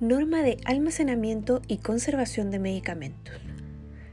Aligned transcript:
Norma 0.00 0.42
de 0.42 0.58
almacenamiento 0.64 1.60
y 1.66 1.78
conservación 1.78 2.52
de 2.52 2.60
medicamentos. 2.60 3.34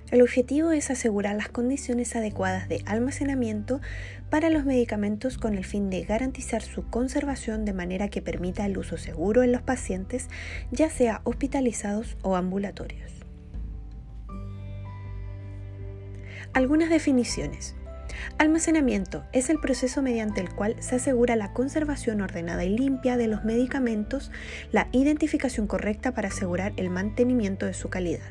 El 0.10 0.24
objetivo 0.24 0.72
es 0.72 0.90
asegurar 0.90 1.36
las 1.36 1.50
condiciones 1.50 2.16
adecuadas 2.16 2.68
de 2.68 2.82
almacenamiento 2.88 3.82
para 4.32 4.50
los 4.50 4.66
medicamentos 4.66 5.38
con 5.38 5.54
el 5.54 5.64
fin 5.64 5.92
de 5.92 6.02
garantizar 6.02 6.64
su 6.64 6.90
conservación 6.90 7.66
de 7.66 7.74
manera 7.74 8.10
que 8.10 8.24
permita 8.24 8.66
el 8.66 8.80
uso 8.80 8.98
seguro 8.98 9.44
en 9.44 9.52
los 9.52 9.62
pacientes, 9.62 10.28
ya 10.72 10.90
sea 10.90 11.22
hospitalizados 11.24 12.18
o 12.24 12.36
ambulatorios. 12.36 13.12
Algunas 16.54 16.90
definiciones. 16.90 17.76
Almacenamiento 18.38 19.24
es 19.32 19.50
el 19.50 19.60
proceso 19.60 20.02
mediante 20.02 20.42
el 20.42 20.54
cual 20.54 20.76
se 20.80 20.96
asegura 20.96 21.36
la 21.36 21.54
conservación 21.54 22.22
ordenada 22.22 22.64
y 22.64 22.78
limpia 22.78 23.18
de 23.18 23.28
los 23.28 23.44
medicamentos, 23.44 24.32
la 24.72 24.88
identificación 24.92 25.68
correcta 25.68 26.14
para 26.14 26.30
asegurar 26.30 26.74
el 26.78 26.90
mantenimiento 26.90 27.66
de 27.66 27.74
su 27.74 27.90
calidad. 27.90 28.22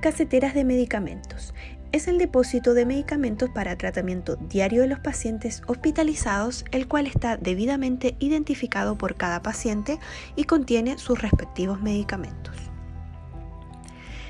Caseteras 0.00 0.54
de 0.54 0.64
medicamentos. 0.64 1.54
Es 1.90 2.06
el 2.06 2.18
depósito 2.18 2.74
de 2.74 2.84
medicamentos 2.84 3.48
para 3.50 3.76
tratamiento 3.76 4.36
diario 4.36 4.82
de 4.82 4.88
los 4.88 5.00
pacientes 5.00 5.62
hospitalizados, 5.66 6.64
el 6.70 6.86
cual 6.86 7.06
está 7.06 7.36
debidamente 7.38 8.14
identificado 8.18 8.98
por 8.98 9.16
cada 9.16 9.42
paciente 9.42 9.98
y 10.36 10.44
contiene 10.44 10.98
sus 10.98 11.20
respectivos 11.20 11.80
medicamentos. 11.80 12.54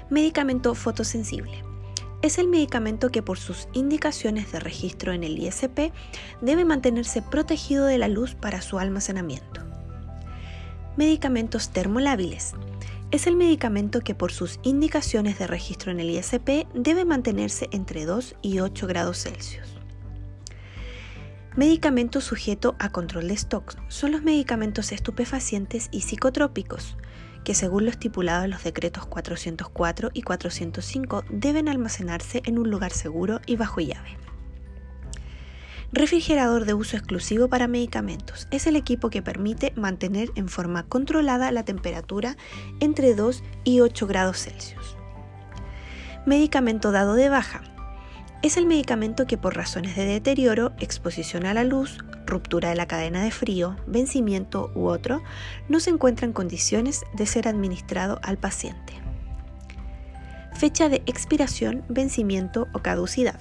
Medicamento 0.09 0.75
fotosensible 0.75 1.68
es 2.23 2.39
el 2.39 2.49
medicamento 2.49 3.11
que 3.11 3.23
por 3.23 3.39
sus 3.39 3.69
indicaciones 3.73 4.51
de 4.51 4.61
registro 4.61 5.13
en 5.13 5.23
el 5.23 5.39
ISP 5.39 5.93
debe 6.41 6.65
mantenerse 6.65 7.23
protegido 7.23 7.87
de 7.87 7.99
la 7.99 8.09
luz 8.09 8.35
para 8.35 8.61
su 8.61 8.79
almacenamiento. 8.79 9.63
Medicamentos 10.97 11.71
termolábiles. 11.71 12.55
Es 13.11 13.27
el 13.27 13.37
medicamento 13.37 14.01
que 14.01 14.15
por 14.15 14.33
sus 14.33 14.59
indicaciones 14.65 15.39
de 15.39 15.47
registro 15.47 15.93
en 15.93 16.01
el 16.01 16.11
ISP 16.11 16.67
debe 16.75 17.05
mantenerse 17.05 17.69
entre 17.71 18.05
2 18.05 18.35
y 18.43 18.59
8 18.59 18.87
grados 18.87 19.23
Celsius. 19.23 19.79
Medicamentos 21.57 22.25
sujeto 22.25 22.77
a 22.79 22.91
control 22.91 23.29
de 23.29 23.35
stock 23.35 23.77
son 23.89 24.13
los 24.13 24.23
medicamentos 24.23 24.93
estupefacientes 24.93 25.89
y 25.91 26.03
psicotrópicos, 26.03 26.97
que 27.49 27.55
según 27.55 27.87
lo 27.87 27.91
estipulado 27.91 28.45
en 28.45 28.51
los 28.51 28.63
decretos 28.63 29.07
404 29.07 30.11
y 30.13 30.21
405 30.21 31.25
deben 31.31 31.71
almacenarse 31.71 32.43
en 32.45 32.59
un 32.59 32.71
lugar 32.71 32.93
seguro 32.93 33.41
y 33.47 33.57
bajo 33.57 33.81
llave. 33.81 34.19
Refrigerador 35.91 36.67
de 36.67 36.75
uso 36.75 36.99
exclusivo 36.99 37.49
para 37.49 37.67
medicamentos. 37.67 38.49
Es 38.51 38.67
el 38.67 38.77
equipo 38.77 39.09
que 39.09 39.23
permite 39.23 39.73
mantener 39.77 40.29
en 40.35 40.51
forma 40.51 40.83
controlada 40.83 41.51
la 41.51 41.65
temperatura 41.65 42.37
entre 42.81 43.15
2 43.15 43.43
y 43.65 43.81
8 43.81 44.07
grados 44.07 44.43
Celsius. 44.43 44.99
Medicamento 46.27 46.93
dado 46.93 47.15
de 47.15 47.31
baja. 47.31 47.63
Es 48.43 48.59
el 48.59 48.67
medicamento 48.67 49.27
que 49.27 49.39
por 49.39 49.57
razones 49.57 49.97
de 49.97 50.05
deterioro, 50.05 50.73
exposición 50.81 51.47
a 51.47 51.55
la 51.55 51.65
luz, 51.65 51.97
ruptura 52.29 52.69
de 52.69 52.77
la 52.77 52.87
cadena 52.87 53.25
de 53.25 53.33
frío, 53.33 53.77
vencimiento 53.87 54.71
u 54.75 54.87
otro, 54.87 55.23
no 55.69 55.81
se 55.81 55.91
encuentra 55.91 56.27
en 56.27 56.33
condiciones 56.33 57.05
de 57.15 57.27
ser 57.27 57.49
administrado 57.49 58.21
al 58.23 58.39
paciente. 58.39 58.93
Fecha 60.55 60.89
de 60.89 61.03
expiración, 61.07 61.85
vencimiento 61.89 62.69
o 62.73 62.81
caducidad. 62.81 63.41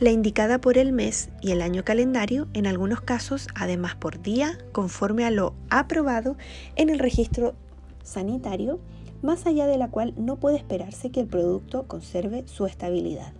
La 0.00 0.10
indicada 0.10 0.60
por 0.60 0.78
el 0.78 0.92
mes 0.92 1.30
y 1.40 1.52
el 1.52 1.62
año 1.62 1.84
calendario, 1.84 2.48
en 2.52 2.66
algunos 2.66 3.00
casos 3.00 3.48
además 3.54 3.94
por 3.94 4.20
día, 4.20 4.58
conforme 4.72 5.24
a 5.24 5.30
lo 5.30 5.54
aprobado 5.70 6.36
en 6.76 6.90
el 6.90 6.98
registro 6.98 7.54
sanitario, 8.02 8.80
más 9.22 9.46
allá 9.46 9.66
de 9.66 9.78
la 9.78 9.88
cual 9.88 10.14
no 10.16 10.36
puede 10.36 10.56
esperarse 10.56 11.10
que 11.10 11.20
el 11.20 11.28
producto 11.28 11.86
conserve 11.86 12.44
su 12.46 12.66
estabilidad. 12.66 13.32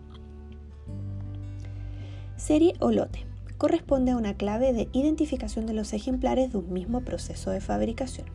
Serie 2.36 2.74
o 2.80 2.90
lote 2.90 3.31
corresponde 3.62 4.10
a 4.10 4.16
una 4.16 4.34
clave 4.34 4.72
de 4.72 4.88
identificación 4.92 5.66
de 5.66 5.72
los 5.72 5.92
ejemplares 5.92 6.50
de 6.50 6.58
un 6.58 6.72
mismo 6.72 7.02
proceso 7.02 7.52
de 7.52 7.60
fabricación. 7.60 8.26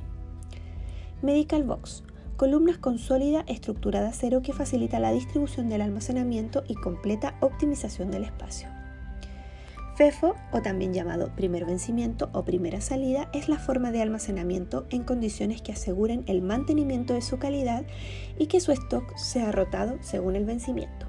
Medical 1.22 1.66
Box, 1.66 2.06
columnas 2.38 2.78
con 2.78 2.98
sólida 2.98 3.44
estructura 3.46 4.00
de 4.00 4.08
acero 4.08 4.42
que 4.42 4.54
facilita 4.54 5.02
la 5.02 5.12
distribución 5.12 5.68
del 5.68 5.82
almacenamiento 5.82 6.64
y 6.70 6.76
completa 6.76 7.36
optimización 7.42 8.10
del 8.10 8.24
espacio. 8.24 8.70
FEFO, 9.98 10.34
o 10.54 10.62
también 10.62 10.94
llamado 10.94 11.36
primer 11.36 11.66
vencimiento 11.66 12.30
o 12.32 12.46
primera 12.46 12.80
salida, 12.80 13.30
es 13.34 13.50
la 13.50 13.59
forma 13.59 13.92
de 13.92 14.02
almacenamiento 14.02 14.86
en 14.92 15.04
condiciones 15.04 15.62
que 15.62 15.74
aseguren 15.74 16.24
el 16.28 16.42
mantenimiento 16.42 17.14
de 17.14 17.22
su 17.22 17.38
calidad 17.38 17.84
y 18.40 18.46
que 18.46 18.62
su 18.62 18.72
stock 18.72 19.14
sea 19.18 19.52
rotado 19.52 19.98
según 20.00 20.38
el 20.38 20.46
vencimiento. 20.46 21.06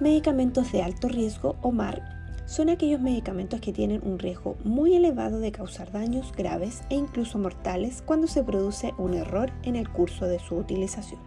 Medicamentos 0.00 0.72
de 0.72 0.82
alto 0.82 1.08
riesgo 1.08 1.56
o 1.60 1.72
MAR 1.72 2.19
son 2.50 2.68
aquellos 2.68 3.00
medicamentos 3.00 3.60
que 3.60 3.72
tienen 3.72 4.00
un 4.04 4.18
riesgo 4.18 4.56
muy 4.64 4.96
elevado 4.96 5.38
de 5.38 5.52
causar 5.52 5.92
daños 5.92 6.32
graves 6.32 6.82
e 6.90 6.96
incluso 6.96 7.38
mortales 7.38 8.02
cuando 8.04 8.26
se 8.26 8.42
produce 8.42 8.92
un 8.98 9.14
error 9.14 9.52
en 9.62 9.76
el 9.76 9.88
curso 9.88 10.26
de 10.26 10.40
su 10.40 10.56
utilización. 10.56 11.20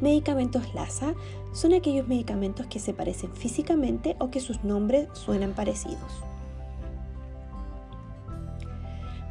Medicamentos 0.00 0.72
LASA 0.74 1.14
son 1.52 1.74
aquellos 1.74 2.06
medicamentos 2.06 2.68
que 2.68 2.78
se 2.78 2.94
parecen 2.94 3.34
físicamente 3.34 4.14
o 4.20 4.30
que 4.30 4.38
sus 4.38 4.62
nombres 4.62 5.08
suenan 5.12 5.54
parecidos. 5.54 6.22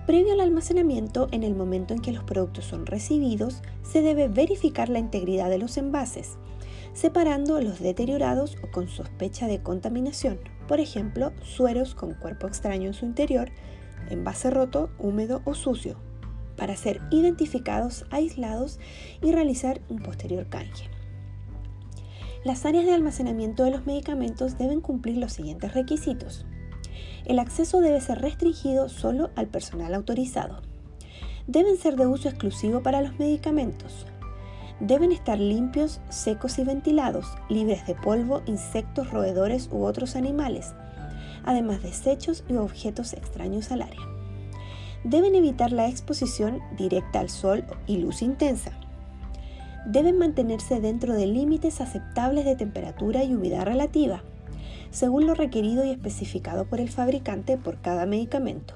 Previo 0.06 0.34
al 0.34 0.42
almacenamiento, 0.42 1.30
en 1.32 1.44
el 1.44 1.56
momento 1.56 1.94
en 1.94 2.02
que 2.02 2.12
los 2.12 2.26
productos 2.26 2.66
son 2.66 2.86
recibidos, 2.86 3.62
se 3.82 4.02
debe 4.02 4.28
verificar 4.28 4.90
la 4.90 5.00
integridad 5.00 5.50
de 5.50 5.60
los 5.60 5.78
envases, 5.78 6.38
separando 6.94 7.60
los 7.60 7.80
deteriorados 7.80 8.58
o 8.64 8.72
con 8.72 8.88
sospecha 8.88 9.48
de 9.48 9.62
contaminación, 9.62 10.40
por 10.68 10.80
ejemplo, 10.80 11.34
sueros 11.42 11.96
con 11.96 12.14
cuerpo 12.14 12.48
extraño 12.48 12.88
en 12.88 12.94
su 12.94 13.06
interior, 13.06 13.50
envase 14.10 14.50
roto, 14.50 14.90
húmedo 15.00 15.42
o 15.46 15.54
sucio, 15.54 15.98
para 16.56 16.76
ser 16.76 17.02
identificados, 17.12 18.06
aislados 18.12 18.80
y 19.22 19.32
realizar 19.32 19.82
un 19.90 20.02
posterior 20.02 20.48
canje. 20.50 20.90
Las 22.44 22.66
áreas 22.66 22.86
de 22.86 22.94
almacenamiento 22.94 23.64
de 23.64 23.72
los 23.72 23.86
medicamentos 23.86 24.58
deben 24.58 24.82
cumplir 24.82 25.18
los 25.18 25.34
siguientes 25.34 25.74
requisitos. 25.74 26.46
El 27.26 27.40
acceso 27.40 27.80
debe 27.80 28.02
ser 28.02 28.20
restringido 28.20 28.90
solo 28.90 29.32
al 29.36 29.48
personal 29.48 29.94
autorizado. 29.94 30.62
Deben 31.48 31.78
ser 31.78 31.96
de 31.96 32.06
uso 32.06 32.28
exclusivo 32.28 32.84
para 32.84 33.02
los 33.02 33.18
medicamentos 33.18 34.06
deben 34.80 35.12
estar 35.12 35.40
limpios, 35.40 36.02
secos 36.10 36.60
y 36.60 36.64
ventilados, 36.64 37.28
libres 37.50 37.86
de 37.88 37.96
polvo, 37.96 38.42
insectos, 38.46 39.12
roedores 39.12 39.70
u 39.72 39.84
otros 39.84 40.16
animales, 40.16 40.74
además 41.44 41.82
de 41.82 41.90
desechos 41.90 42.44
y 42.50 42.56
objetos 42.56 43.14
extraños 43.14 43.72
al 43.72 43.84
área. 43.84 44.02
Deben 45.04 45.36
evitar 45.36 45.72
la 45.72 45.88
exposición 45.88 46.62
directa 46.78 47.20
al 47.20 47.30
sol 47.30 47.66
y 47.88 47.98
luz 47.98 48.22
intensa. 48.22 48.72
Deben 49.86 50.18
mantenerse 50.18 50.80
dentro 50.80 51.14
de 51.14 51.28
límites 51.28 51.82
aceptables 51.82 52.46
de 52.46 52.56
temperatura 52.56 53.24
y 53.24 53.36
humedad 53.36 53.66
relativa, 53.66 54.24
según 54.92 55.28
lo 55.28 55.34
requerido 55.34 55.84
y 55.84 55.90
especificado 55.90 56.66
por 56.66 56.80
el 56.80 56.90
fabricante 56.90 57.58
por 57.58 57.82
cada 57.82 58.06
medicamento. 58.06 58.76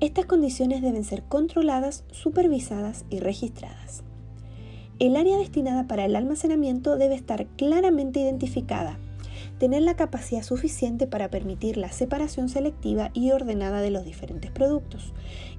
Estas 0.00 0.26
condiciones 0.26 0.82
deben 0.82 1.04
ser 1.04 1.22
controladas, 1.22 2.04
supervisadas 2.12 3.04
y 3.10 3.20
registradas. 3.20 4.05
El 4.98 5.16
área 5.16 5.36
destinada 5.36 5.86
para 5.86 6.06
el 6.06 6.16
almacenamiento 6.16 6.96
debe 6.96 7.16
estar 7.16 7.46
claramente 7.58 8.20
identificada, 8.20 8.98
tener 9.58 9.82
la 9.82 9.94
capacidad 9.94 10.42
suficiente 10.42 11.06
para 11.06 11.28
permitir 11.28 11.76
la 11.76 11.92
separación 11.92 12.48
selectiva 12.48 13.10
y 13.12 13.30
ordenada 13.30 13.82
de 13.82 13.90
los 13.90 14.06
diferentes 14.06 14.50
productos 14.50 15.12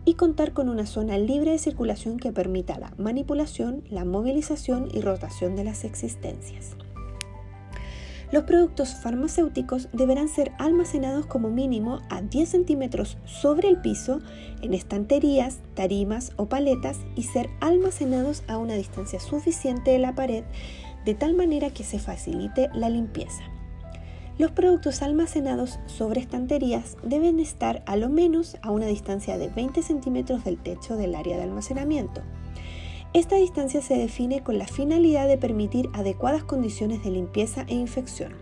y 0.06 0.16
contar 0.16 0.54
con 0.54 0.70
una 0.70 0.88
zona 0.88 1.20
libre 1.20 1.52
de 1.52 1.60
circulación 1.60 2.18
que 2.18 2.32
permita 2.32 2.80
la 2.80 2.94
manipulación, 2.98 3.84
la 3.92 4.06
movilización 4.06 4.90
y 4.92 5.02
rotación 5.02 5.56
de 5.56 5.66
las 5.66 5.84
existencias. 5.84 6.76
Los 8.30 8.44
productos 8.44 8.94
farmacéuticos 8.96 9.88
deberán 9.94 10.28
ser 10.28 10.52
almacenados 10.58 11.26
como 11.26 11.50
mínimo 11.50 12.02
a 12.10 12.22
10 12.22 12.50
centímetros 12.50 13.18
sobre 13.26 13.70
el 13.70 13.80
piso 13.80 14.20
en 14.62 14.74
estanterías, 14.74 15.60
tarimas 15.76 16.34
o 16.36 16.50
paletas 16.50 17.00
y 17.16 17.24
ser 17.24 17.50
almacenados 17.62 18.44
a 18.50 18.58
una 18.58 18.74
distancia 18.74 19.22
suficiente 19.22 19.92
de 19.92 20.00
la 20.00 20.14
pared 20.14 20.44
de 21.06 21.14
tal 21.14 21.36
manera 21.36 21.70
que 21.70 21.86
se 21.86 22.00
facilite 22.00 22.70
la 22.74 22.90
limpieza. 22.90 23.44
Los 24.38 24.52
productos 24.52 25.02
almacenados 25.02 25.80
sobre 25.86 26.20
estanterías 26.20 26.98
deben 27.04 27.40
estar 27.40 27.82
a 27.88 27.96
lo 27.96 28.10
menos 28.10 28.58
a 28.62 28.72
una 28.72 28.88
distancia 28.88 29.38
de 29.38 29.48
20 29.48 29.82
centímetros 29.82 30.44
del 30.44 30.58
techo 30.58 30.98
del 30.98 31.16
área 31.16 31.38
de 31.38 31.44
almacenamiento. 31.44 32.22
Esta 33.14 33.36
distancia 33.38 33.82
se 33.82 33.98
define 33.98 34.44
con 34.44 34.58
la 34.58 34.68
finalidad 34.68 35.28
de 35.28 35.38
permitir 35.38 35.90
adecuadas 35.94 36.44
condiciones 36.44 37.04
de 37.04 37.12
limpieza 37.12 37.66
e 37.68 37.74
infección. 37.74 38.34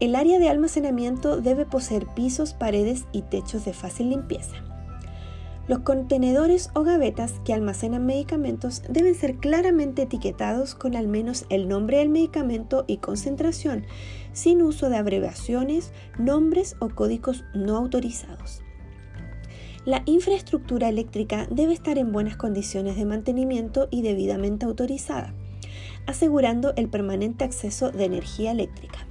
El 0.00 0.14
área 0.14 0.38
de 0.38 0.48
almacenamiento 0.48 1.40
debe 1.42 1.66
poseer 1.66 2.06
pisos, 2.06 2.54
paredes 2.54 3.04
y 3.12 3.22
techos 3.22 3.64
de 3.66 3.74
fácil 3.74 4.10
limpieza. 4.10 4.56
Los 5.68 5.80
contenedores 5.80 6.70
o 6.74 6.82
gavetas 6.82 7.34
que 7.44 7.52
almacenan 7.52 8.06
medicamentos 8.06 8.82
deben 8.88 9.14
ser 9.14 9.36
claramente 9.36 10.02
etiquetados 10.02 10.74
con 10.74 10.96
al 10.96 11.06
menos 11.06 11.44
el 11.48 11.68
nombre 11.68 11.98
del 11.98 12.08
medicamento 12.08 12.84
y 12.88 12.96
concentración, 12.96 13.84
sin 14.32 14.62
uso 14.62 14.88
de 14.88 14.96
abreviaciones, 14.96 15.92
nombres 16.18 16.76
o 16.80 16.88
códigos 16.88 17.44
no 17.54 17.76
autorizados. 17.76 18.62
La 19.84 20.02
infraestructura 20.06 20.88
eléctrica 20.88 21.46
debe 21.50 21.72
estar 21.72 21.98
en 21.98 22.12
buenas 22.12 22.36
condiciones 22.36 22.96
de 22.96 23.06
mantenimiento 23.06 23.88
y 23.90 24.02
debidamente 24.02 24.66
autorizada, 24.66 25.34
asegurando 26.06 26.74
el 26.76 26.88
permanente 26.88 27.44
acceso 27.44 27.90
de 27.90 28.04
energía 28.04 28.50
eléctrica 28.50 29.06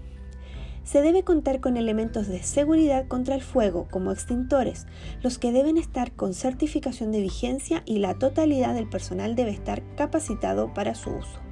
se 0.90 1.04
debe 1.04 1.22
contar 1.22 1.60
con 1.60 1.78
elementos 1.78 2.28
de 2.28 2.42
seguridad 2.42 3.08
contra 3.08 3.36
el 3.36 3.44
fuego 3.44 3.88
como 3.92 4.12
extintores, 4.12 4.88
los 5.22 5.38
que 5.38 5.52
deben 5.52 5.78
estar 5.78 6.14
con 6.14 6.34
certificación 6.34 7.12
de 7.12 7.22
vigencia 7.22 7.84
y 7.86 8.00
la 8.00 8.16
totalidad 8.16 8.74
del 8.74 8.90
personal 8.90 9.36
debe 9.36 9.52
estar 9.52 9.84
capacitado 9.96 10.74
para 10.74 10.96
su 10.96 11.12
uso. 11.12 11.49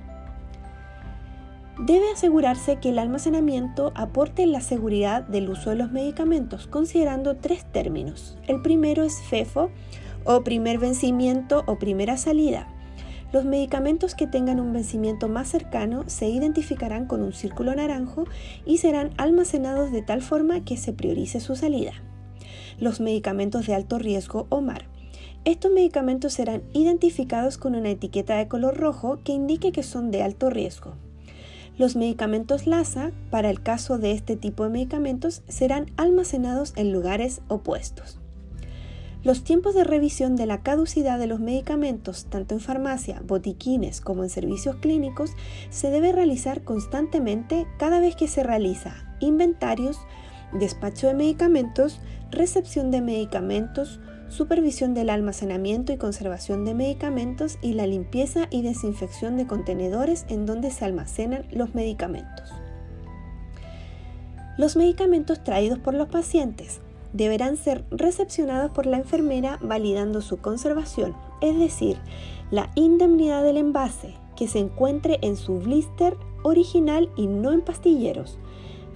Debe 1.79 2.12
asegurarse 2.12 2.77
que 2.77 2.89
el 2.89 2.97
almacenamiento 2.97 3.91
aporte 3.94 4.47
la 4.47 4.62
seguridad 4.62 5.21
del 5.21 5.47
uso 5.47 5.69
de 5.69 5.75
los 5.75 5.91
medicamentos, 5.91 6.65
considerando 6.65 7.38
tres 7.38 7.71
términos. 7.71 8.35
El 8.47 8.63
primero 8.63 9.03
es 9.03 9.21
FEFO 9.21 9.69
o 10.24 10.44
primer 10.44 10.79
vencimiento 10.79 11.63
o 11.68 11.77
primera 11.77 12.18
salida. 12.18 12.68
Los 13.31 13.45
medicamentos 13.45 14.15
que 14.15 14.25
tengan 14.25 14.59
un 14.59 14.74
vencimiento 14.74 15.27
más 15.27 15.50
cercano 15.50 16.03
se 16.07 16.27
identificarán 16.27 17.06
con 17.06 17.21
un 17.21 17.31
círculo 17.31 17.75
naranjo 17.75 18.23
y 18.65 18.80
serán 18.80 19.12
almacenados 19.18 19.91
de 19.91 20.01
tal 20.01 20.23
forma 20.23 20.65
que 20.65 20.77
se 20.77 20.94
priorice 20.94 21.39
su 21.39 21.56
salida. 21.56 21.94
Los 22.80 23.00
medicamentos 23.00 23.68
de 23.68 23.75
alto 23.75 24.00
riesgo 24.00 24.47
o 24.50 24.62
MAR. 24.62 24.85
Estos 25.45 25.71
medicamentos 25.71 26.33
serán 26.33 26.63
identificados 26.73 27.59
con 27.59 27.75
una 27.75 27.91
etiqueta 27.91 28.35
de 28.38 28.47
color 28.47 28.77
rojo 28.77 29.19
que 29.23 29.33
indique 29.33 29.71
que 29.71 29.83
son 29.83 30.09
de 30.09 30.23
alto 30.23 30.50
riesgo. 30.50 30.95
Los 31.77 31.95
medicamentos 31.95 32.65
LASA, 32.65 33.12
para 33.29 33.51
el 33.51 33.62
caso 33.62 34.00
de 34.00 34.12
este 34.12 34.35
tipo 34.35 34.63
de 34.63 34.71
medicamentos, 34.71 35.44
serán 35.47 35.91
almacenados 35.95 36.74
en 36.75 36.91
lugares 36.91 37.41
opuestos. 37.50 38.19
Los 39.24 39.44
tiempos 39.44 39.75
de 39.75 39.83
revisión 39.83 40.35
de 40.35 40.47
la 40.47 40.63
caducidad 40.63 41.19
de 41.19 41.27
los 41.27 41.39
medicamentos, 41.39 42.25
tanto 42.29 42.56
en 42.56 42.62
farmacia, 42.62 43.21
botiquines 43.25 44.01
como 44.01 44.24
en 44.24 44.29
servicios 44.29 44.77
clínicos, 44.77 45.31
se 45.69 45.91
debe 45.91 46.12
realizar 46.12 46.63
constantemente 46.63 47.68
cada 47.77 48.00
vez 48.00 48.15
que 48.15 48.27
se 48.27 48.41
realiza 48.41 48.95
inventarios, 49.19 50.00
despacho 50.53 51.07
de 51.07 51.13
medicamentos, 51.13 52.00
recepción 52.31 52.89
de 52.89 53.01
medicamentos, 53.01 54.00
supervisión 54.29 54.94
del 54.94 55.09
almacenamiento 55.09 55.94
y 55.94 55.97
conservación 55.97 56.65
de 56.65 56.74
medicamentos 56.74 57.57
y 57.62 57.74
la 57.74 57.88
limpieza 57.88 58.47
y 58.50 58.62
desinfección 58.62 59.38
de 59.38 59.47
contenedores 59.47 60.25
en 60.29 60.45
donde 60.45 60.71
se 60.71 60.85
almacenan 60.85 61.45
los 61.51 61.75
medicamentos. 61.75 62.51
Los 64.57 64.75
medicamentos 64.75 65.44
traídos 65.44 65.79
por 65.79 65.94
los 65.94 66.09
pacientes 66.09 66.81
deberán 67.13 67.57
ser 67.57 67.85
recepcionados 67.89 68.71
por 68.71 68.85
la 68.85 68.97
enfermera 68.97 69.59
validando 69.62 70.21
su 70.21 70.38
conservación, 70.38 71.15
es 71.41 71.57
decir, 71.57 71.97
la 72.51 72.69
indemnidad 72.75 73.44
del 73.44 73.57
envase 73.57 74.15
que 74.35 74.47
se 74.47 74.59
encuentre 74.59 75.19
en 75.21 75.35
su 75.35 75.59
blister 75.59 76.18
original 76.44 77.09
y 77.15 77.27
no 77.27 77.51
en 77.51 77.62
pastilleros, 77.62 78.38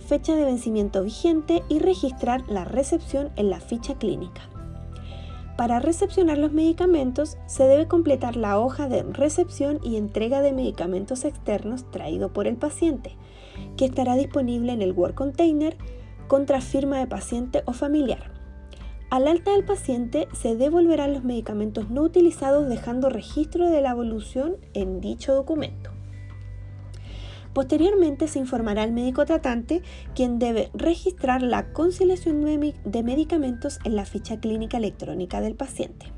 fecha 0.07 0.35
de 0.35 0.45
vencimiento 0.45 1.03
vigente 1.03 1.63
y 1.69 1.79
registrar 1.79 2.43
la 2.47 2.65
recepción 2.65 3.31
en 3.35 3.49
la 3.49 3.59
ficha 3.59 3.95
clínica. 3.95 4.50
Para 5.61 5.79
recepcionar 5.79 6.39
los 6.39 6.53
medicamentos 6.53 7.37
se 7.45 7.65
debe 7.65 7.87
completar 7.87 8.35
la 8.35 8.57
hoja 8.57 8.89
de 8.89 9.03
recepción 9.03 9.79
y 9.83 9.95
entrega 9.95 10.41
de 10.41 10.53
medicamentos 10.53 11.23
externos 11.23 11.85
traído 11.91 12.33
por 12.33 12.47
el 12.47 12.57
paciente, 12.57 13.15
que 13.77 13.85
estará 13.85 14.15
disponible 14.15 14.71
en 14.71 14.81
el 14.81 14.91
Word 14.91 15.13
Container 15.13 15.77
contra 16.27 16.61
firma 16.61 16.97
de 16.97 17.05
paciente 17.05 17.61
o 17.67 17.73
familiar. 17.73 18.31
Al 19.11 19.27
alta 19.27 19.51
del 19.51 19.63
paciente 19.63 20.27
se 20.33 20.55
devolverán 20.55 21.13
los 21.13 21.23
medicamentos 21.23 21.91
no 21.91 22.01
utilizados 22.01 22.67
dejando 22.67 23.09
registro 23.09 23.69
de 23.69 23.81
la 23.81 23.91
evolución 23.91 24.55
en 24.73 24.99
dicho 24.99 25.35
documento. 25.35 25.90
Posteriormente 27.53 28.27
se 28.27 28.39
informará 28.39 28.83
al 28.83 28.93
médico 28.93 29.25
tratante 29.25 29.81
quien 30.15 30.39
debe 30.39 30.69
registrar 30.73 31.41
la 31.41 31.73
conciliación 31.73 32.41
de 32.85 33.03
medicamentos 33.03 33.79
en 33.83 33.95
la 33.95 34.05
ficha 34.05 34.39
clínica 34.39 34.77
electrónica 34.77 35.41
del 35.41 35.55
paciente. 35.55 36.13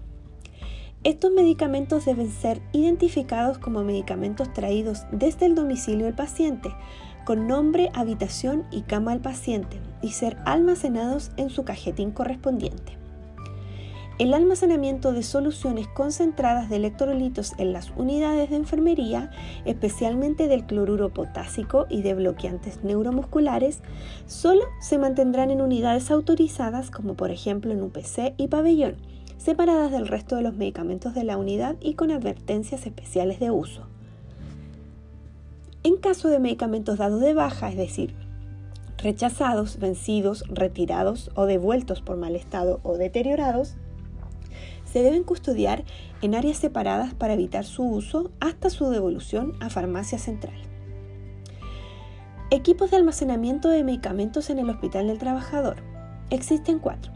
Estos 1.03 1.31
medicamentos 1.31 2.05
deben 2.05 2.29
ser 2.29 2.61
identificados 2.71 3.57
como 3.57 3.83
medicamentos 3.83 4.53
traídos 4.53 5.01
desde 5.11 5.47
el 5.47 5.55
domicilio 5.55 6.05
del 6.05 6.15
paciente, 6.15 6.73
con 7.25 7.47
nombre, 7.47 7.89
habitación 7.93 8.65
y 8.71 8.83
cama 8.83 9.11
del 9.11 9.21
paciente 9.21 9.81
y 10.01 10.11
ser 10.11 10.37
almacenados 10.45 11.31
en 11.35 11.49
su 11.49 11.65
cajetín 11.65 12.11
correspondiente. 12.11 13.02
El 14.19 14.35
almacenamiento 14.35 15.11
de 15.11 15.23
soluciones 15.23 15.87
concentradas 15.87 16.69
de 16.69 16.75
electrolitos 16.75 17.53
en 17.57 17.73
las 17.73 17.91
unidades 17.95 18.51
de 18.51 18.57
enfermería, 18.57 19.31
especialmente 19.65 20.47
del 20.47 20.67
cloruro 20.67 21.11
potásico 21.11 21.87
y 21.89 22.03
de 22.03 22.13
bloqueantes 22.13 22.83
neuromusculares, 22.83 23.79
solo 24.27 24.61
se 24.79 24.99
mantendrán 24.99 25.49
en 25.49 25.61
unidades 25.61 26.11
autorizadas 26.11 26.91
como 26.91 27.15
por 27.15 27.31
ejemplo 27.31 27.71
en 27.71 27.81
UPC 27.81 28.35
y 28.37 28.49
pabellón, 28.49 28.97
separadas 29.37 29.91
del 29.91 30.07
resto 30.07 30.35
de 30.35 30.43
los 30.43 30.53
medicamentos 30.53 31.15
de 31.15 31.23
la 31.23 31.37
unidad 31.37 31.75
y 31.81 31.95
con 31.95 32.11
advertencias 32.11 32.85
especiales 32.85 33.39
de 33.39 33.49
uso. 33.49 33.87
En 35.81 35.97
caso 35.97 36.29
de 36.29 36.39
medicamentos 36.39 36.99
dados 36.99 37.19
de 37.19 37.33
baja, 37.33 37.69
es 37.69 37.77
decir, 37.77 38.13
rechazados, 38.99 39.79
vencidos, 39.79 40.45
retirados 40.49 41.31
o 41.33 41.47
devueltos 41.47 42.01
por 42.01 42.15
mal 42.15 42.35
estado 42.35 42.79
o 42.83 42.97
deteriorados, 42.97 43.75
se 44.93 45.01
deben 45.01 45.23
custodiar 45.23 45.83
en 46.21 46.35
áreas 46.35 46.57
separadas 46.57 47.15
para 47.15 47.33
evitar 47.33 47.65
su 47.65 47.83
uso 47.83 48.29
hasta 48.39 48.69
su 48.69 48.91
devolución 48.91 49.53
a 49.59 49.71
farmacia 49.71 50.19
central. 50.19 50.53
Equipos 52.51 52.91
de 52.91 52.97
almacenamiento 52.97 53.69
de 53.69 53.83
medicamentos 53.83 54.51
en 54.51 54.59
el 54.59 54.69
Hospital 54.69 55.07
del 55.07 55.17
Trabajador. 55.17 55.77
Existen 56.29 56.77
cuatro. 56.77 57.11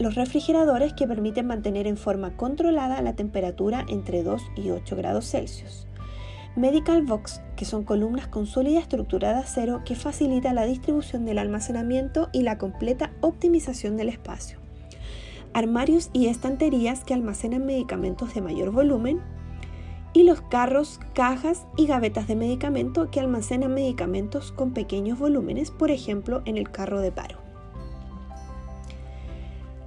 Los 0.00 0.16
refrigeradores 0.16 0.92
que 0.92 1.06
permiten 1.06 1.46
mantener 1.46 1.86
en 1.86 1.96
forma 1.96 2.36
controlada 2.36 3.00
la 3.00 3.14
temperatura 3.14 3.86
entre 3.88 4.24
2 4.24 4.42
y 4.56 4.70
8 4.70 4.96
grados 4.96 5.30
Celsius. 5.30 5.86
Medical 6.56 7.02
Box, 7.02 7.42
que 7.54 7.64
son 7.64 7.84
columnas 7.84 8.26
con 8.26 8.46
sólida 8.46 8.80
estructura 8.80 9.34
de 9.34 9.38
acero 9.38 9.82
que 9.84 9.94
facilita 9.94 10.52
la 10.52 10.64
distribución 10.64 11.26
del 11.26 11.38
almacenamiento 11.38 12.28
y 12.32 12.42
la 12.42 12.58
completa 12.58 13.12
optimización 13.20 13.96
del 13.96 14.08
espacio. 14.08 14.59
Armarios 15.52 16.10
y 16.12 16.26
estanterías 16.26 17.04
que 17.04 17.14
almacenan 17.14 17.66
medicamentos 17.66 18.34
de 18.34 18.40
mayor 18.40 18.70
volumen. 18.70 19.20
Y 20.12 20.24
los 20.24 20.40
carros, 20.40 21.00
cajas 21.14 21.66
y 21.76 21.86
gavetas 21.86 22.26
de 22.26 22.36
medicamento 22.36 23.10
que 23.10 23.20
almacenan 23.20 23.74
medicamentos 23.74 24.52
con 24.52 24.72
pequeños 24.72 25.18
volúmenes, 25.18 25.70
por 25.70 25.90
ejemplo 25.90 26.42
en 26.44 26.56
el 26.56 26.70
carro 26.70 27.00
de 27.00 27.12
paro. 27.12 27.38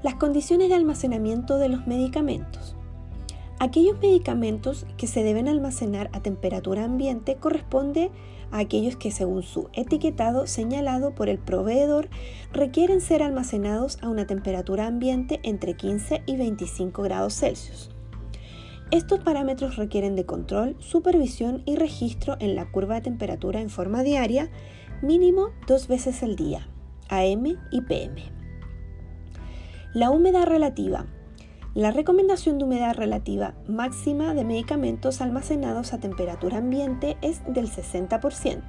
Las 0.01 0.15
condiciones 0.15 0.69
de 0.69 0.75
almacenamiento 0.75 1.57
de 1.57 1.69
los 1.69 1.87
medicamentos. 1.87 2.75
Aquellos 3.59 3.97
medicamentos 4.01 4.85
que 4.97 5.07
se 5.07 5.23
deben 5.23 5.47
almacenar 5.47 6.09
a 6.11 6.19
temperatura 6.19 6.83
ambiente 6.83 7.35
corresponde 7.35 8.11
aquellos 8.59 8.95
que 8.95 9.11
según 9.11 9.43
su 9.43 9.69
etiquetado 9.73 10.47
señalado 10.47 11.15
por 11.15 11.27
el 11.27 11.39
proveedor 11.39 12.09
requieren 12.51 13.01
ser 13.01 13.23
almacenados 13.23 13.97
a 14.01 14.09
una 14.09 14.27
temperatura 14.27 14.87
ambiente 14.87 15.39
entre 15.43 15.75
15 15.75 16.23
y 16.25 16.37
25 16.37 17.01
grados 17.01 17.35
Celsius. 17.35 17.89
Estos 18.91 19.21
parámetros 19.21 19.75
requieren 19.75 20.15
de 20.15 20.25
control, 20.25 20.75
supervisión 20.79 21.63
y 21.65 21.77
registro 21.77 22.37
en 22.39 22.55
la 22.55 22.71
curva 22.71 22.95
de 22.95 23.01
temperatura 23.01 23.59
en 23.59 23.71
forma 23.71 24.03
diaria, 24.03 24.51
mínimo 25.01 25.49
dos 25.67 25.87
veces 25.87 26.21
al 26.21 26.35
día, 26.35 26.69
AM 27.09 27.57
y 27.71 27.81
PM. 27.81 28.21
La 29.95 30.11
humedad 30.11 30.45
relativa 30.45 31.07
la 31.75 31.89
recomendación 31.89 32.59
de 32.59 32.65
humedad 32.65 32.93
relativa 32.93 33.55
máxima 33.67 34.35
de 34.35 34.45
medicamentos 34.45 35.21
almacenados 35.21 35.93
a 35.93 35.97
temperatura 35.97 36.57
ambiente 36.57 37.17
es 37.21 37.41
del 37.47 37.67
60%. 37.67 38.61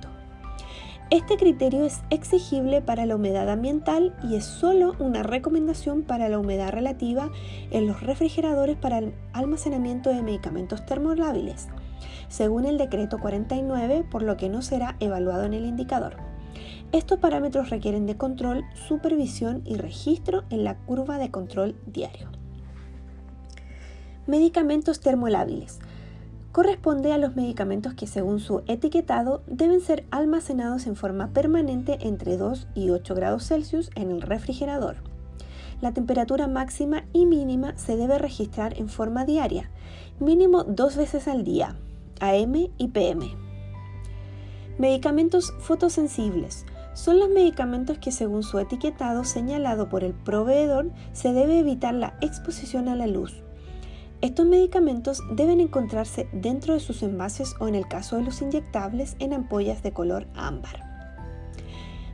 Este 1.11 1.37
criterio 1.37 1.85
es 1.85 2.01
exigible 2.09 2.81
para 2.81 3.05
la 3.05 3.17
humedad 3.17 3.51
ambiental 3.51 4.17
y 4.23 4.37
es 4.37 4.47
solo 4.47 4.97
una 4.99 5.23
recomendación 5.23 6.03
para 6.03 6.31
la 6.31 6.39
humedad 6.39 6.73
relativa 6.73 7.31
en 7.71 7.87
los 7.87 8.03
refrigeradores 8.03 8.79
para 8.79 8.99
el 8.99 9.15
almacenamiento 9.35 10.09
de 10.09 10.23
medicamentos 10.23 10.87
termolábiles, 10.87 11.69
según 12.29 12.65
el 12.65 12.79
decreto 12.79 13.19
49, 13.19 14.07
por 14.11 14.23
lo 14.23 14.39
que 14.39 14.49
no 14.49 14.63
será 14.63 14.97
evaluado 14.99 15.45
en 15.45 15.53
el 15.53 15.67
indicador. 15.67 16.17
Estos 16.91 17.19
parámetros 17.19 17.69
requieren 17.69 18.07
de 18.07 18.17
control, 18.17 18.65
supervisión 18.89 19.61
y 19.67 19.77
registro 19.77 20.45
en 20.49 20.65
la 20.65 20.79
curva 20.79 21.19
de 21.19 21.31
control 21.31 21.77
diario. 21.85 22.44
Medicamentos 24.27 25.01
termolábiles. 25.01 25.81
Corresponde 26.51 27.13
a 27.13 27.19
los 27.19 27.37
medicamentos 27.37 27.93
que 27.93 28.07
según 28.07 28.41
su 28.41 28.63
etiquetado 28.67 29.43
deben 29.47 29.83
ser 29.83 30.07
almacenados 30.11 30.87
en 30.87 30.97
forma 30.97 31.29
permanente 31.35 31.99
entre 32.01 32.39
2 32.39 32.69
y 32.75 32.89
8 32.89 33.15
grados 33.15 33.47
Celsius 33.47 33.91
en 33.97 34.11
el 34.11 34.23
refrigerador. 34.23 34.97
La 35.83 35.93
temperatura 35.93 36.49
máxima 36.49 37.05
y 37.13 37.27
mínima 37.27 37.77
se 37.77 37.99
debe 37.99 38.17
registrar 38.17 38.79
en 38.79 38.89
forma 38.89 39.27
diaria, 39.27 39.71
mínimo 40.21 40.65
dos 40.65 40.97
veces 40.97 41.29
al 41.29 41.45
día, 41.45 41.77
AM 42.21 42.71
y 42.79 42.89
PM. 42.89 43.27
Medicamentos 44.79 45.53
fotosensibles. 45.59 46.65
Son 46.95 47.19
los 47.19 47.29
medicamentos 47.29 47.99
que 47.99 48.11
según 48.11 48.43
su 48.43 48.59
etiquetado 48.59 49.25
señalado 49.25 49.91
por 49.91 50.03
el 50.03 50.15
proveedor 50.15 50.93
se 51.13 51.35
debe 51.35 51.59
evitar 51.59 51.93
la 51.93 52.17
exposición 52.23 52.89
a 52.89 52.97
la 52.97 53.07
luz. 53.07 53.44
Estos 54.25 54.47
medicamentos 54.47 55.23
deben 55.33 55.61
encontrarse 55.61 56.27
dentro 56.33 56.73
de 56.73 56.81
sus 56.81 57.03
envases 57.03 57.57
o 57.61 57.69
en 57.69 57.75
el 57.75 57.87
caso 57.87 58.17
de 58.17 58.23
los 58.23 58.41
inyectables 58.41 59.17
en 59.19 59.35
ampollas 59.35 59.83
de 59.83 59.93
color 59.93 60.27
ámbar. 60.35 60.83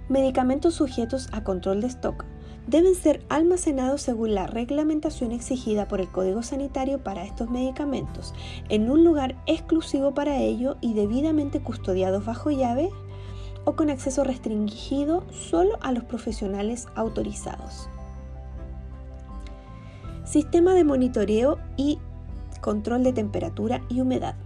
Medicamentos 0.09 0.75
sujetos 0.75 1.29
a 1.31 1.45
control 1.45 1.81
de 1.81 1.87
stock 1.87 2.25
deben 2.67 2.97
ser 2.97 3.25
almacenados 3.29 4.03
según 4.03 4.35
la 4.35 4.49
reglamentación 4.49 5.31
exigida 5.31 5.87
por 5.87 6.01
el 6.01 6.11
Código 6.11 6.43
Sanitario 6.43 6.99
para 6.99 7.25
estos 7.25 7.49
medicamentos, 7.49 8.35
en 8.71 8.91
un 8.91 9.05
lugar 9.05 9.37
exclusivo 9.47 10.13
para 10.13 10.39
ello 10.39 10.79
y 10.81 10.95
debidamente 10.95 11.61
custodiados 11.61 12.25
bajo 12.25 12.51
llave 12.51 12.91
o 13.65 13.77
con 13.77 13.89
acceso 13.89 14.25
restringido 14.25 15.25
solo 15.31 15.79
a 15.81 15.93
los 15.93 16.03
profesionales 16.03 16.89
autorizados. 16.97 17.89
Sistema 20.31 20.75
de 20.75 20.85
monitoreo 20.85 21.59
y 21.77 21.99
control 22.61 23.03
de 23.03 23.13
temperatura 23.13 23.83
y 23.89 24.01
humedad. 24.01 24.37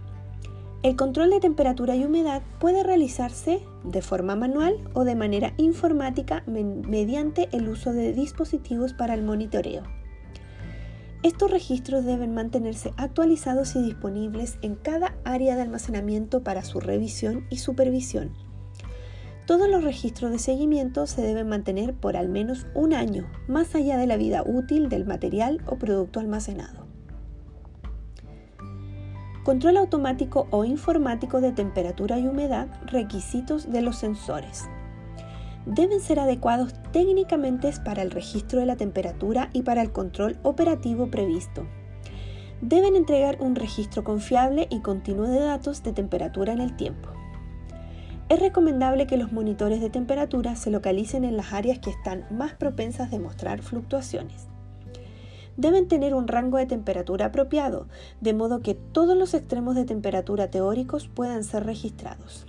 El 0.81 0.95
control 0.95 1.29
de 1.29 1.39
temperatura 1.39 1.95
y 1.95 2.03
humedad 2.03 2.41
puede 2.59 2.81
realizarse 2.81 3.61
de 3.83 4.01
forma 4.01 4.35
manual 4.35 4.77
o 4.95 5.03
de 5.03 5.13
manera 5.13 5.53
informática 5.57 6.43
mediante 6.47 7.49
el 7.51 7.69
uso 7.69 7.93
de 7.93 8.13
dispositivos 8.13 8.93
para 8.93 9.13
el 9.13 9.21
monitoreo. 9.21 9.83
Estos 11.21 11.51
registros 11.51 12.03
deben 12.03 12.33
mantenerse 12.33 12.91
actualizados 12.97 13.75
y 13.75 13.83
disponibles 13.83 14.57
en 14.63 14.73
cada 14.73 15.15
área 15.23 15.55
de 15.55 15.61
almacenamiento 15.61 16.41
para 16.43 16.63
su 16.63 16.79
revisión 16.79 17.45
y 17.51 17.57
supervisión. 17.57 18.31
Todos 19.45 19.69
los 19.69 19.83
registros 19.83 20.31
de 20.31 20.39
seguimiento 20.39 21.05
se 21.05 21.21
deben 21.21 21.47
mantener 21.47 21.93
por 21.93 22.17
al 22.17 22.29
menos 22.29 22.65
un 22.73 22.93
año, 22.93 23.29
más 23.47 23.75
allá 23.75 23.95
de 23.97 24.07
la 24.07 24.17
vida 24.17 24.43
útil 24.43 24.89
del 24.89 25.05
material 25.05 25.61
o 25.67 25.75
producto 25.75 26.19
almacenado. 26.19 26.87
Control 29.43 29.77
automático 29.77 30.47
o 30.49 30.65
informático 30.65 31.41
de 31.41 31.51
temperatura 31.51 32.17
y 32.17 32.25
humedad, 32.25 32.67
requisitos 32.87 33.71
de 33.71 33.83
los 33.83 33.97
sensores. 33.97 34.63
Deben 35.67 35.99
ser 35.99 36.19
adecuados 36.19 36.73
técnicamente 36.91 37.71
para 37.85 38.01
el 38.01 38.09
registro 38.09 38.59
de 38.59 38.65
la 38.65 38.77
temperatura 38.77 39.51
y 39.53 39.61
para 39.61 39.83
el 39.83 39.91
control 39.91 40.39
operativo 40.41 41.11
previsto. 41.11 41.67
Deben 42.61 42.95
entregar 42.95 43.37
un 43.39 43.53
registro 43.53 44.03
confiable 44.03 44.67
y 44.71 44.79
continuo 44.79 45.27
de 45.27 45.39
datos 45.39 45.83
de 45.83 45.93
temperatura 45.93 46.51
en 46.51 46.61
el 46.61 46.75
tiempo. 46.75 47.14
Es 48.29 48.39
recomendable 48.39 49.07
que 49.07 49.17
los 49.17 49.31
monitores 49.31 49.81
de 49.81 49.89
temperatura 49.89 50.55
se 50.55 50.71
localicen 50.71 51.23
en 51.23 51.37
las 51.37 51.53
áreas 51.53 51.79
que 51.79 51.91
están 51.91 52.25
más 52.31 52.53
propensas 52.53 53.11
de 53.11 53.19
mostrar 53.19 53.61
fluctuaciones 53.61 54.47
deben 55.57 55.87
tener 55.87 56.13
un 56.13 56.27
rango 56.27 56.57
de 56.57 56.65
temperatura 56.65 57.27
apropiado, 57.27 57.87
de 58.21 58.33
modo 58.33 58.61
que 58.61 58.75
todos 58.75 59.17
los 59.17 59.33
extremos 59.33 59.75
de 59.75 59.85
temperatura 59.85 60.49
teóricos 60.49 61.07
puedan 61.07 61.43
ser 61.43 61.65
registrados. 61.65 62.45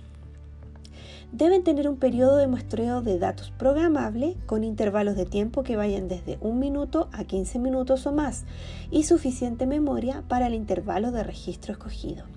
Deben 1.31 1.63
tener 1.63 1.89
un 1.89 1.97
periodo 1.97 2.37
de 2.37 2.47
muestreo 2.47 3.01
de 3.01 3.19
datos 3.19 3.51
programable 3.51 4.37
con 4.45 4.63
intervalos 4.63 5.17
de 5.17 5.25
tiempo 5.25 5.61
que 5.61 5.75
vayan 5.75 6.07
desde 6.07 6.37
un 6.39 6.57
minuto 6.57 7.09
a 7.11 7.25
15 7.25 7.59
minutos 7.59 8.07
o 8.07 8.13
más 8.13 8.45
y 8.91 9.03
suficiente 9.03 9.65
memoria 9.65 10.23
para 10.29 10.47
el 10.47 10.53
intervalo 10.53 11.11
de 11.11 11.23
registro 11.23 11.73
escogido. 11.73 12.36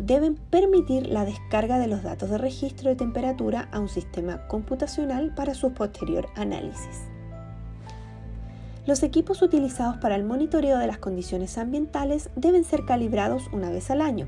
Deben 0.00 0.36
permitir 0.36 1.08
la 1.08 1.26
descarga 1.26 1.78
de 1.78 1.86
los 1.86 2.02
datos 2.02 2.30
de 2.30 2.38
registro 2.38 2.88
de 2.88 2.96
temperatura 2.96 3.68
a 3.70 3.80
un 3.80 3.90
sistema 3.90 4.46
computacional 4.48 5.34
para 5.34 5.52
su 5.52 5.74
posterior 5.74 6.26
análisis. 6.36 7.02
Los 8.86 9.02
equipos 9.02 9.42
utilizados 9.42 9.98
para 9.98 10.16
el 10.16 10.24
monitoreo 10.24 10.78
de 10.78 10.86
las 10.86 10.96
condiciones 10.96 11.58
ambientales 11.58 12.30
deben 12.34 12.64
ser 12.64 12.86
calibrados 12.86 13.48
una 13.52 13.68
vez 13.68 13.90
al 13.90 14.00
año, 14.00 14.26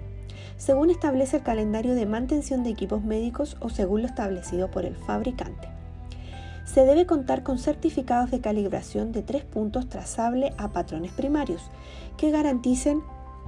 según 0.59 0.91
establece 0.91 1.39
el 1.39 1.43
calendario 1.43 1.95
de 1.95 2.05
mantención 2.05 2.65
de 2.65 2.71
equipos 2.71 3.03
médicos 3.03 3.57
o 3.61 3.71
según 3.71 4.03
lo 4.03 4.09
establecido 4.09 4.71
por 4.71 4.85
el 4.85 4.95
fabricante. 4.95 5.69
Se 6.67 6.85
debe 6.85 7.07
contar 7.07 7.43
con 7.43 7.59
certificados 7.59 8.31
de 8.31 8.43
calibración 8.43 9.11
de 9.11 9.23
tres 9.23 9.43
puntos 9.43 9.89
trazable 9.89 10.53
a 10.59 10.69
patrones 10.69 11.13
primarios, 11.13 11.63
que 12.19 12.31
garanticen 12.31 13.01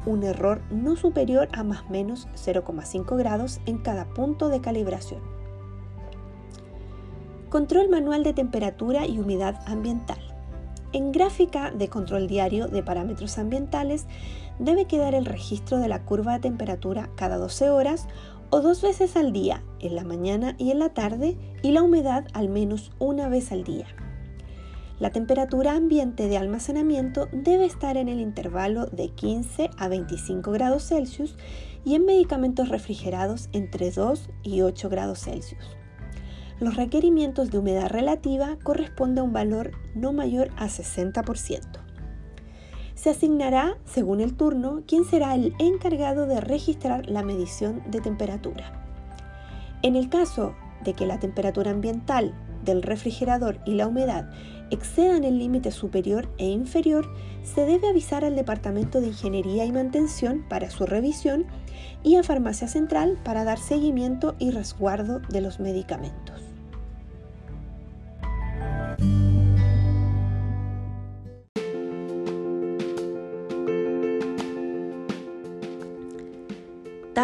un 0.06 0.22
error 0.22 0.62
no 0.70 0.96
superior 0.96 1.48
a 1.52 1.62
más 1.62 1.88
menos 1.90 2.28
0,5 2.34 3.16
grados 3.16 3.60
en 3.66 3.78
cada 3.78 4.06
punto 4.06 4.48
de 4.48 4.60
calibración. 4.60 5.20
Control 7.48 7.88
manual 7.88 8.24
de 8.24 8.32
temperatura 8.32 9.06
y 9.06 9.18
humedad 9.18 9.60
ambiental. 9.66 10.18
En 10.92 11.12
gráfica 11.12 11.70
de 11.70 11.88
control 11.88 12.26
diario 12.28 12.68
de 12.68 12.82
parámetros 12.82 13.38
ambientales 13.38 14.06
debe 14.58 14.86
quedar 14.86 15.14
el 15.14 15.24
registro 15.24 15.78
de 15.78 15.88
la 15.88 16.04
curva 16.04 16.34
de 16.34 16.40
temperatura 16.40 17.10
cada 17.16 17.36
12 17.36 17.70
horas 17.70 18.06
o 18.50 18.60
dos 18.60 18.82
veces 18.82 19.16
al 19.16 19.32
día, 19.32 19.64
en 19.80 19.96
la 19.96 20.04
mañana 20.04 20.54
y 20.58 20.70
en 20.70 20.78
la 20.78 20.90
tarde, 20.90 21.36
y 21.62 21.72
la 21.72 21.82
humedad 21.82 22.26
al 22.34 22.48
menos 22.48 22.92
una 23.00 23.28
vez 23.28 23.50
al 23.50 23.64
día. 23.64 23.86
La 24.98 25.10
temperatura 25.10 25.72
ambiente 25.72 26.28
de 26.28 26.36
almacenamiento 26.36 27.28
debe 27.32 27.64
estar 27.64 27.96
en 27.96 28.08
el 28.08 28.20
intervalo 28.20 28.86
de 28.86 29.08
15 29.08 29.70
a 29.76 29.88
25 29.88 30.52
grados 30.52 30.86
Celsius 30.88 31.36
y 31.84 31.94
en 31.94 32.04
medicamentos 32.04 32.68
refrigerados 32.68 33.48
entre 33.52 33.90
2 33.90 34.30
y 34.42 34.62
8 34.62 34.88
grados 34.88 35.20
Celsius 35.20 35.76
los 36.60 36.76
requerimientos 36.76 37.50
de 37.50 37.58
humedad 37.58 37.88
relativa 37.88 38.56
corresponden 38.62 39.18
a 39.18 39.22
un 39.24 39.32
valor 39.32 39.72
no 39.94 40.12
mayor 40.12 40.50
a 40.56 40.66
60%. 40.66 41.60
Se 42.94 43.10
asignará, 43.10 43.76
según 43.84 44.20
el 44.20 44.34
turno, 44.34 44.82
quién 44.86 45.04
será 45.04 45.34
el 45.34 45.52
encargado 45.58 46.26
de 46.26 46.40
registrar 46.40 47.06
la 47.06 47.22
medición 47.22 47.82
de 47.90 48.00
temperatura. 48.00 48.80
En 49.82 49.96
el 49.96 50.08
caso 50.08 50.54
de 50.84 50.94
que 50.94 51.06
la 51.06 51.18
temperatura 51.18 51.72
ambiental 51.72 52.34
del 52.64 52.82
refrigerador 52.82 53.58
y 53.64 53.74
la 53.74 53.86
humedad 53.86 54.30
excedan 54.70 55.24
el 55.24 55.38
límite 55.38 55.70
superior 55.70 56.28
e 56.38 56.46
inferior, 56.46 57.06
se 57.42 57.66
debe 57.66 57.88
avisar 57.88 58.24
al 58.24 58.36
Departamento 58.36 59.00
de 59.00 59.08
Ingeniería 59.08 59.64
y 59.64 59.72
Mantención 59.72 60.44
para 60.48 60.70
su 60.70 60.86
revisión 60.86 61.46
y 62.02 62.16
a 62.16 62.22
Farmacia 62.22 62.68
Central 62.68 63.18
para 63.24 63.44
dar 63.44 63.58
seguimiento 63.58 64.34
y 64.38 64.50
resguardo 64.50 65.20
de 65.20 65.40
los 65.40 65.60
medicamentos. 65.60 66.33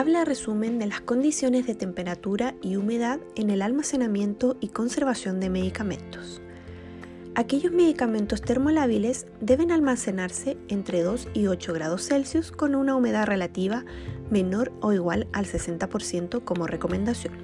Tabla 0.00 0.25
resumen 0.25 0.78
de 0.78 0.87
las 0.87 1.02
condiciones 1.02 1.66
de 1.66 1.75
temperatura 1.75 2.54
y 2.62 2.76
humedad 2.76 3.21
en 3.37 3.50
el 3.50 3.61
almacenamiento 3.61 4.57
y 4.59 4.69
conservación 4.69 5.40
de 5.40 5.50
medicamentos. 5.50 6.40
Aquellos 7.35 7.71
medicamentos 7.71 8.40
termolábiles 8.40 9.26
deben 9.42 9.71
almacenarse 9.71 10.57
entre 10.69 11.02
2 11.02 11.28
y 11.35 11.49
8 11.49 11.75
grados 11.75 12.09
Celsius 12.09 12.50
con 12.50 12.76
una 12.76 12.97
humedad 12.97 13.26
relativa 13.26 13.85
menor 14.30 14.73
o 14.80 14.95
igual 14.95 15.28
al 15.35 15.45
60% 15.45 16.45
como 16.45 16.66
recomendación. 16.66 17.35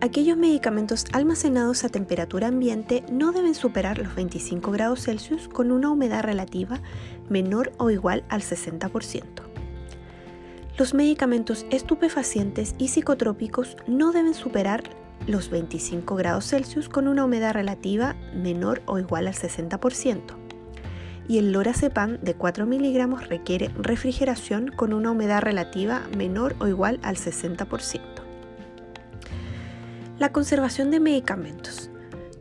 Aquellos 0.00 0.36
medicamentos 0.36 1.04
almacenados 1.12 1.84
a 1.84 1.88
temperatura 1.88 2.48
ambiente 2.48 3.04
no 3.12 3.30
deben 3.30 3.54
superar 3.54 3.98
los 3.98 4.16
25 4.16 4.72
grados 4.72 5.04
Celsius 5.04 5.46
con 5.46 5.70
una 5.70 5.88
humedad 5.88 6.24
relativa 6.24 6.82
menor 7.28 7.70
o 7.78 7.90
igual 7.90 8.24
al 8.28 8.42
60%. 8.42 9.47
Los 10.78 10.94
medicamentos 10.94 11.66
estupefacientes 11.70 12.76
y 12.78 12.86
psicotrópicos 12.86 13.76
no 13.88 14.12
deben 14.12 14.32
superar 14.32 14.84
los 15.26 15.50
25 15.50 16.14
grados 16.14 16.46
Celsius 16.46 16.88
con 16.88 17.08
una 17.08 17.24
humedad 17.24 17.52
relativa 17.52 18.14
menor 18.32 18.82
o 18.86 19.00
igual 19.00 19.26
al 19.26 19.34
60%. 19.34 20.20
Y 21.26 21.38
el 21.38 21.50
lorazepam 21.50 22.18
de 22.20 22.34
4 22.34 22.64
miligramos 22.64 23.26
requiere 23.26 23.72
refrigeración 23.76 24.68
con 24.68 24.92
una 24.92 25.10
humedad 25.10 25.42
relativa 25.42 26.02
menor 26.16 26.54
o 26.60 26.68
igual 26.68 27.00
al 27.02 27.16
60%. 27.16 28.00
La 30.20 30.30
conservación 30.30 30.92
de 30.92 31.00
medicamentos. 31.00 31.87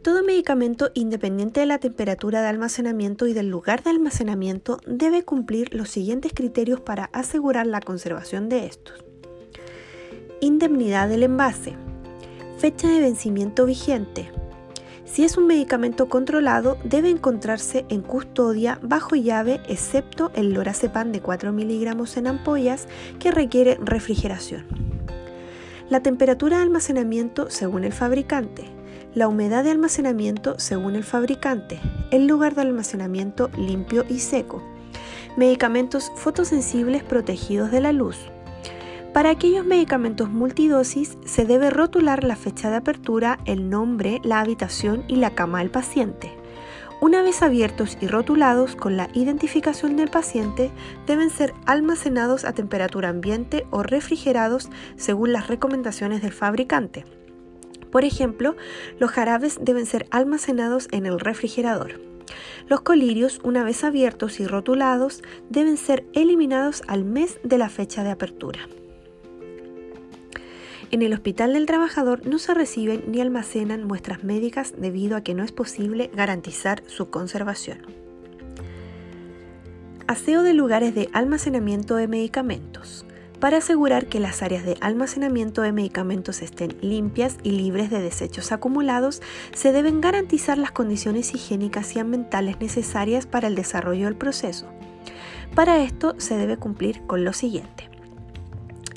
Todo 0.08 0.24
medicamento, 0.24 0.90
independiente 0.94 1.60
de 1.60 1.66
la 1.66 1.80
temperatura 1.80 2.42
de 2.42 2.48
almacenamiento 2.48 3.28
y 3.28 3.34
del 3.34 3.50
lugar 3.50 3.84
de 3.84 3.90
almacenamiento, 3.90 4.80
debe 4.88 5.24
cumplir 5.24 5.74
los 5.74 5.90
siguientes 5.90 6.32
criterios 6.34 6.80
para 6.80 7.10
asegurar 7.12 7.68
la 7.68 7.82
conservación 7.82 8.48
de 8.48 8.68
estos. 8.68 9.04
Indemnidad 10.40 11.10
del 11.10 11.24
envase. 11.24 11.76
Fecha 12.58 12.88
de 12.88 13.02
vencimiento 13.02 13.66
vigente. 13.66 14.32
Si 15.04 15.26
es 15.26 15.36
un 15.36 15.46
medicamento 15.46 16.08
controlado, 16.08 16.78
debe 16.86 17.10
encontrarse 17.10 17.86
en 17.90 18.00
custodia 18.00 18.80
bajo 18.82 19.18
llave, 19.18 19.60
excepto 19.68 20.32
el 20.36 20.54
lorazepam 20.54 21.12
de 21.12 21.20
4 21.20 21.52
miligramos 21.52 22.16
en 22.16 22.28
ampollas 22.28 22.88
que 23.20 23.32
requiere 23.32 23.78
refrigeración. 23.82 24.68
La 25.90 26.02
temperatura 26.02 26.56
de 26.56 26.64
almacenamiento 26.64 27.50
según 27.50 27.84
el 27.84 27.92
fabricante. 27.92 28.77
La 29.18 29.28
humedad 29.28 29.64
de 29.64 29.72
almacenamiento 29.72 30.60
según 30.60 30.96
el 30.96 31.04
fabricante. 31.04 31.80
El 32.12 32.28
lugar 32.28 32.54
de 32.54 32.62
almacenamiento 32.62 33.50
limpio 33.58 34.06
y 34.08 34.20
seco. 34.20 34.62
Medicamentos 35.36 36.12
fotosensibles 36.18 37.02
protegidos 37.02 37.72
de 37.72 37.82
la 37.82 37.94
luz. 37.94 38.16
Para 39.16 39.32
aquellos 39.32 39.66
medicamentos 39.66 40.30
multidosis 40.30 41.18
se 41.26 41.46
debe 41.46 41.72
rotular 41.72 42.24
la 42.24 42.36
fecha 42.36 42.70
de 42.70 42.76
apertura, 42.76 43.40
el 43.46 43.72
nombre, 43.72 44.22
la 44.24 44.40
habitación 44.40 45.04
y 45.08 45.16
la 45.16 45.34
cama 45.34 45.62
del 45.62 45.72
paciente. 45.72 46.32
Una 47.02 47.24
vez 47.24 47.42
abiertos 47.42 47.98
y 48.00 48.06
rotulados 48.06 48.76
con 48.76 48.98
la 48.98 49.10
identificación 49.16 49.96
del 49.96 50.12
paciente, 50.12 50.70
deben 51.08 51.32
ser 51.32 51.56
almacenados 51.66 52.46
a 52.46 52.54
temperatura 52.54 53.10
ambiente 53.10 53.66
o 53.72 53.82
refrigerados 53.82 54.70
según 54.96 55.34
las 55.34 55.48
recomendaciones 55.48 56.22
del 56.22 56.34
fabricante. 56.34 57.17
Por 57.92 58.04
ejemplo, 58.04 58.56
los 59.00 59.12
jarabes 59.12 59.60
deben 59.62 59.86
ser 59.86 60.08
almacenados 60.12 60.88
en 60.92 61.06
el 61.06 61.20
refrigerador. 61.20 62.00
Los 62.68 62.82
colirios, 62.82 63.40
una 63.44 63.64
vez 63.64 63.84
abiertos 63.84 64.40
y 64.40 64.48
rotulados, 64.48 65.24
deben 65.50 65.78
ser 65.78 66.06
eliminados 66.14 66.84
al 66.88 67.06
mes 67.06 67.40
de 67.44 67.58
la 67.58 67.70
fecha 67.70 68.04
de 68.04 68.12
apertura. 68.12 68.68
En 70.90 71.02
el 71.02 71.14
Hospital 71.14 71.54
del 71.54 71.66
Trabajador 71.66 72.26
no 72.26 72.40
se 72.40 72.54
reciben 72.54 73.04
ni 73.08 73.20
almacenan 73.20 73.84
muestras 73.84 74.24
médicas 74.24 74.74
debido 74.78 75.18
a 75.18 75.22
que 75.22 75.34
no 75.34 75.44
es 75.44 75.52
posible 75.52 76.10
garantizar 76.14 76.82
su 76.88 77.10
conservación. 77.10 77.80
Aseo 80.08 80.44
de 80.44 80.54
lugares 80.54 80.96
de 80.96 81.10
almacenamiento 81.12 81.96
de 81.96 82.08
medicamentos. 82.08 83.06
Para 83.40 83.58
asegurar 83.58 84.08
que 84.08 84.20
las 84.20 84.42
áreas 84.42 84.66
de 84.66 84.78
almacenamiento 84.82 85.62
de 85.62 85.72
medicamentos 85.72 86.42
estén 86.42 86.76
limpias 86.82 87.38
y 87.44 87.52
libres 87.52 87.90
de 87.90 88.02
desechos 88.02 88.52
acumulados, 88.52 89.22
se 89.54 89.72
deben 89.72 90.02
garantizar 90.02 90.58
las 90.58 90.72
condiciones 90.72 91.34
higiénicas 91.34 91.96
y 91.96 92.00
ambientales 92.00 92.60
necesarias 92.60 93.28
para 93.28 93.48
el 93.48 93.56
desarrollo 93.56 94.06
del 94.06 94.16
proceso. 94.16 94.66
Para 95.56 95.84
esto 95.84 96.16
se 96.18 96.36
debe 96.36 96.58
cumplir 96.58 97.06
con 97.06 97.24
lo 97.24 97.34
siguiente. 97.34 97.90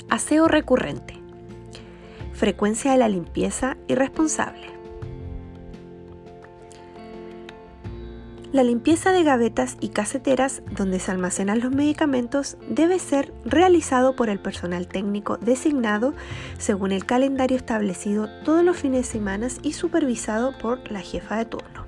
Aseo 0.09 0.47
recurrente 0.47 1.21
frecuencia 2.41 2.93
de 2.93 2.97
la 2.97 3.07
limpieza 3.07 3.77
y 3.87 3.93
responsable. 3.93 4.80
La 8.51 8.63
limpieza 8.63 9.13
de 9.13 9.23
gavetas 9.23 9.77
y 9.79 9.89
caseteras 9.89 10.61
donde 10.75 10.99
se 10.99 11.09
almacenan 11.09 11.61
los 11.61 11.71
medicamentos 11.71 12.57
debe 12.67 12.99
ser 12.99 13.33
realizado 13.45 14.13
por 14.17 14.27
el 14.27 14.41
personal 14.41 14.87
técnico 14.89 15.37
designado 15.37 16.13
según 16.57 16.91
el 16.91 17.05
calendario 17.05 17.55
establecido 17.55 18.27
todos 18.43 18.65
los 18.65 18.75
fines 18.75 19.07
de 19.07 19.11
semana 19.11 19.47
y 19.63 19.71
supervisado 19.71 20.51
por 20.57 20.91
la 20.91 20.99
jefa 20.99 21.37
de 21.37 21.45
turno. 21.45 21.85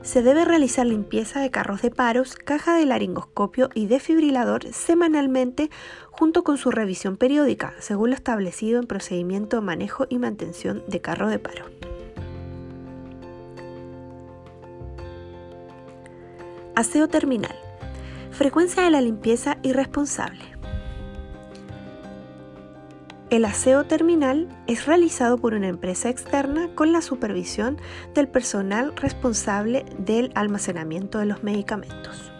Se 0.00 0.22
debe 0.22 0.46
realizar 0.46 0.86
limpieza 0.86 1.40
de 1.40 1.50
carros 1.50 1.82
de 1.82 1.90
paros, 1.90 2.34
caja 2.36 2.74
de 2.76 2.86
laringoscopio 2.86 3.68
y 3.74 3.86
defibrilador 3.86 4.64
semanalmente 4.72 5.70
junto 6.10 6.42
con 6.42 6.56
su 6.56 6.70
revisión 6.70 7.18
periódica, 7.18 7.74
según 7.80 8.10
lo 8.10 8.16
establecido 8.16 8.80
en 8.80 8.86
procedimiento 8.86 9.58
de 9.58 9.62
manejo 9.62 10.06
y 10.08 10.18
mantención 10.18 10.82
de 10.88 11.02
carro 11.02 11.28
de 11.28 11.38
paro. 11.38 11.66
Aseo 16.76 17.06
terminal. 17.06 17.54
Frecuencia 18.32 18.82
de 18.82 18.90
la 18.90 19.00
limpieza 19.00 19.58
irresponsable. 19.62 20.42
El 23.30 23.44
aseo 23.44 23.84
terminal 23.84 24.48
es 24.66 24.84
realizado 24.84 25.38
por 25.38 25.54
una 25.54 25.68
empresa 25.68 26.08
externa 26.08 26.68
con 26.74 26.90
la 26.90 27.00
supervisión 27.00 27.78
del 28.12 28.26
personal 28.26 28.96
responsable 28.96 29.86
del 29.98 30.32
almacenamiento 30.34 31.18
de 31.18 31.26
los 31.26 31.44
medicamentos. 31.44 32.33